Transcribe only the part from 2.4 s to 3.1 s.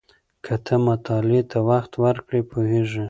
پوهېږې.